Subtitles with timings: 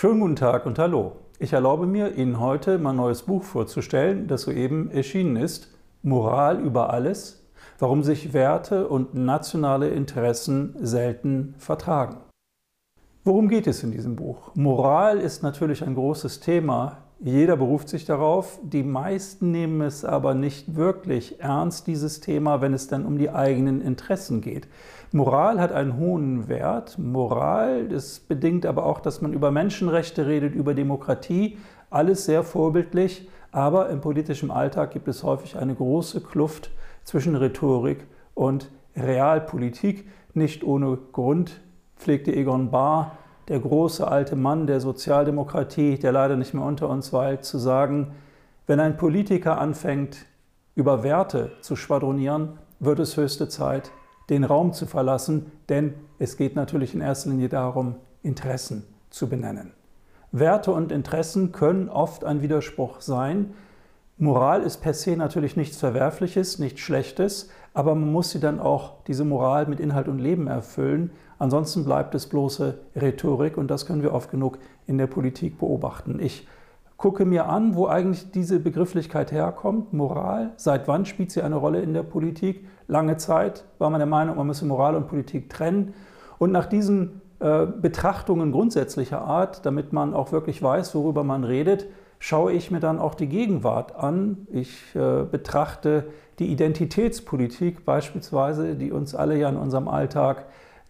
[0.00, 1.16] Schönen guten Tag und hallo.
[1.40, 5.76] Ich erlaube mir, Ihnen heute mein neues Buch vorzustellen, das soeben erschienen ist.
[6.04, 7.44] Moral über alles,
[7.80, 12.18] warum sich Werte und nationale Interessen selten vertragen.
[13.24, 14.54] Worum geht es in diesem Buch?
[14.54, 16.98] Moral ist natürlich ein großes Thema.
[17.20, 18.60] Jeder beruft sich darauf.
[18.62, 23.30] Die meisten nehmen es aber nicht wirklich ernst, dieses Thema, wenn es dann um die
[23.30, 24.68] eigenen Interessen geht.
[25.10, 26.96] Moral hat einen hohen Wert.
[26.96, 31.58] Moral, das bedingt aber auch, dass man über Menschenrechte redet, über Demokratie.
[31.90, 33.28] Alles sehr vorbildlich.
[33.50, 36.70] Aber im politischen Alltag gibt es häufig eine große Kluft
[37.02, 40.06] zwischen Rhetorik und Realpolitik.
[40.34, 41.60] Nicht ohne Grund
[41.96, 43.16] pflegte Egon Bahr,
[43.48, 48.12] der große alte Mann der Sozialdemokratie, der leider nicht mehr unter uns weilt, zu sagen,
[48.66, 50.26] wenn ein Politiker anfängt,
[50.74, 53.90] über Werte zu schwadronieren, wird es höchste Zeit,
[54.28, 59.72] den Raum zu verlassen, denn es geht natürlich in erster Linie darum, Interessen zu benennen.
[60.30, 63.54] Werte und Interessen können oft ein Widerspruch sein.
[64.20, 69.04] Moral ist per se natürlich nichts Verwerfliches, nichts Schlechtes, aber man muss sie dann auch,
[69.06, 71.12] diese Moral, mit Inhalt und Leben erfüllen.
[71.38, 74.58] Ansonsten bleibt es bloße Rhetorik und das können wir oft genug
[74.88, 76.18] in der Politik beobachten.
[76.18, 76.48] Ich
[76.96, 80.50] gucke mir an, wo eigentlich diese Begrifflichkeit herkommt, Moral.
[80.56, 82.66] Seit wann spielt sie eine Rolle in der Politik?
[82.88, 85.94] Lange Zeit war man der Meinung, man müsse Moral und Politik trennen.
[86.38, 91.86] Und nach diesen äh, Betrachtungen grundsätzlicher Art, damit man auch wirklich weiß, worüber man redet,
[92.18, 94.46] schaue ich mir dann auch die Gegenwart an.
[94.52, 96.06] Ich äh, betrachte
[96.38, 100.46] die Identitätspolitik beispielsweise, die uns alle ja in unserem Alltag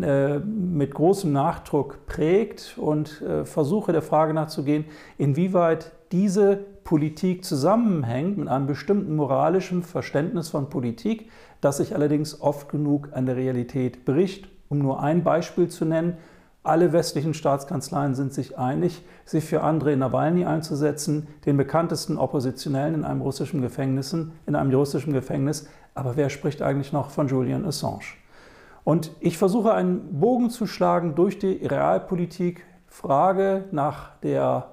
[0.00, 4.86] äh, mit großem Nachdruck prägt und äh, versuche der Frage nachzugehen,
[5.18, 12.68] inwieweit diese Politik zusammenhängt mit einem bestimmten moralischen Verständnis von Politik, das sich allerdings oft
[12.68, 14.48] genug an der Realität bricht.
[14.68, 16.16] Um nur ein Beispiel zu nennen,
[16.64, 23.04] alle westlichen Staatskanzleien sind sich einig, sich für Andrei Nawalny einzusetzen, den bekanntesten Oppositionellen in
[23.04, 24.12] einem russischen Gefängnis,
[24.46, 25.68] in einem russischen Gefängnis.
[25.94, 28.04] Aber wer spricht eigentlich noch von Julian Assange?
[28.84, 34.68] Und ich versuche einen Bogen zu schlagen durch die Realpolitik, Frage nach, der,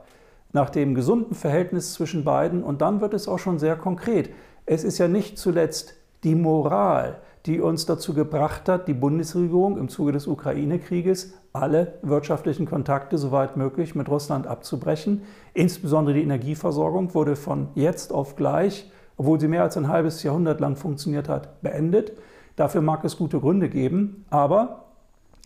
[0.52, 4.30] nach dem gesunden Verhältnis zwischen beiden und dann wird es auch schon sehr konkret.
[4.66, 9.90] Es ist ja nicht zuletzt die Moral, die uns dazu gebracht hat, die Bundesregierung im
[9.90, 15.24] Zuge des Ukraine-Krieges alle wirtschaftlichen Kontakte soweit möglich mit Russland abzubrechen.
[15.54, 20.60] Insbesondere die Energieversorgung wurde von jetzt auf gleich, obwohl sie mehr als ein halbes Jahrhundert
[20.60, 22.12] lang funktioniert hat, beendet.
[22.56, 24.86] Dafür mag es gute Gründe geben, aber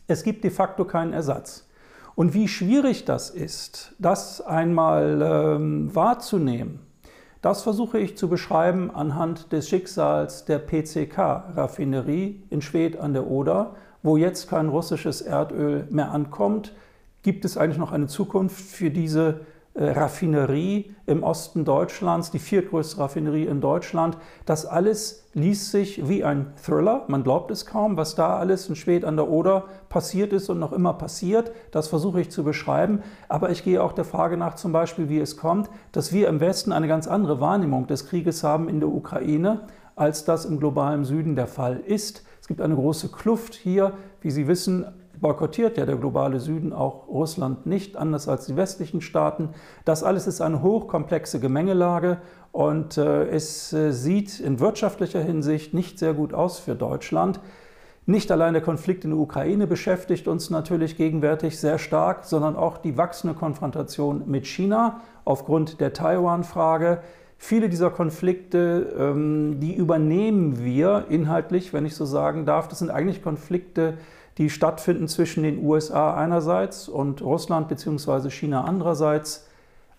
[0.07, 1.69] es gibt de facto keinen Ersatz.
[2.15, 6.79] Und wie schwierig das ist, das einmal ähm, wahrzunehmen,
[7.43, 13.75] das versuche ich zu beschreiben anhand des Schicksals der PCK-Raffinerie in Schwedt an der Oder,
[14.01, 16.73] wo jetzt kein russisches Erdöl mehr ankommt.
[17.21, 19.41] Gibt es eigentlich noch eine Zukunft für diese
[19.75, 24.17] Raffinerie im Osten Deutschlands, die viertgrößte Raffinerie in Deutschland.
[24.45, 27.05] Das alles liest sich wie ein Thriller.
[27.07, 30.59] Man glaubt es kaum, was da alles in Schwedt an der Oder passiert ist und
[30.59, 31.51] noch immer passiert.
[31.71, 33.01] Das versuche ich zu beschreiben.
[33.29, 36.39] Aber ich gehe auch der Frage nach zum Beispiel, wie es kommt, dass wir im
[36.39, 39.61] Westen eine ganz andere Wahrnehmung des Krieges haben in der Ukraine,
[39.95, 42.23] als das im globalen Süden der Fall ist.
[42.39, 44.85] Es gibt eine große Kluft hier, wie Sie wissen,
[45.23, 49.49] boykottiert ja der globale Süden auch Russland nicht, anders als die westlichen Staaten.
[49.85, 52.19] Das alles ist eine hochkomplexe Gemengelage
[52.51, 57.39] und äh, es äh, sieht in wirtschaftlicher Hinsicht nicht sehr gut aus für Deutschland.
[58.05, 62.77] Nicht allein der Konflikt in der Ukraine beschäftigt uns natürlich gegenwärtig sehr stark, sondern auch
[62.77, 67.01] die wachsende Konfrontation mit China aufgrund der Taiwan-Frage.
[67.37, 72.67] Viele dieser Konflikte, ähm, die übernehmen wir inhaltlich, wenn ich so sagen darf.
[72.67, 73.97] Das sind eigentlich Konflikte,
[74.37, 78.29] die stattfinden zwischen den USA einerseits und Russland bzw.
[78.29, 79.47] China andererseits.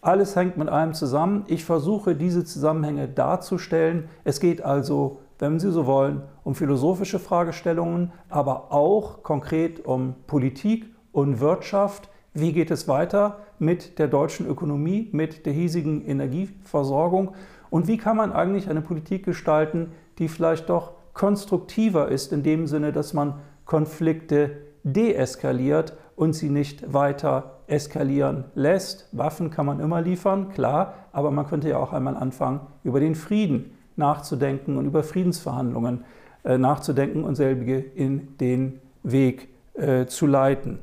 [0.01, 1.45] Alles hängt mit allem zusammen.
[1.47, 4.09] Ich versuche diese Zusammenhänge darzustellen.
[4.25, 10.87] Es geht also, wenn Sie so wollen, um philosophische Fragestellungen, aber auch konkret um Politik
[11.13, 12.11] und Wirtschaft.
[12.35, 17.35] Wie geht es weiter mit der deutschen Ökonomie, mit der hiesigen Energieversorgung?
[17.71, 22.67] Und wie kann man eigentlich eine Politik gestalten, die vielleicht doch konstruktiver ist, in dem
[22.67, 23.35] Sinne, dass man
[23.65, 24.51] Konflikte
[24.83, 29.09] deeskaliert und sie nicht weiter eskalieren lässt.
[29.13, 33.15] Waffen kann man immer liefern, klar, aber man könnte ja auch einmal anfangen, über den
[33.15, 36.05] Frieden nachzudenken und über Friedensverhandlungen
[36.45, 40.81] äh, nachzudenken und selbige in den Weg äh, zu leiten.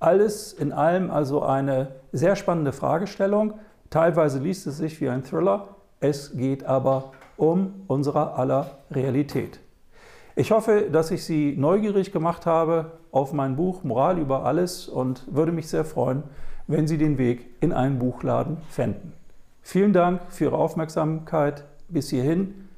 [0.00, 3.54] Alles in allem also eine sehr spannende Fragestellung.
[3.90, 5.68] Teilweise liest es sich wie ein Thriller,
[6.00, 9.60] es geht aber um unsere aller Realität.
[10.36, 15.24] Ich hoffe, dass ich Sie neugierig gemacht habe auf mein Buch Moral über alles und
[15.34, 16.22] würde mich sehr freuen,
[16.68, 19.12] wenn Sie den Weg in einen Buchladen fänden.
[19.62, 22.68] Vielen Dank für Ihre Aufmerksamkeit bis hierhin.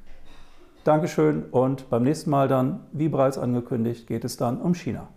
[0.83, 5.07] Dankeschön und beim nächsten Mal dann, wie bereits angekündigt, geht es dann um China.